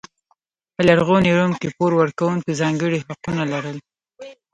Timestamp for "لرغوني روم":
0.87-1.51